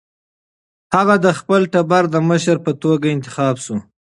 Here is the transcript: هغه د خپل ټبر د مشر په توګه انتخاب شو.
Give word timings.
هغه 0.95 1.15
د 1.25 1.27
خپل 1.39 1.61
ټبر 1.73 2.03
د 2.13 2.15
مشر 2.29 2.57
په 2.65 2.71
توګه 2.83 3.05
انتخاب 3.15 3.55
شو. 3.63 3.75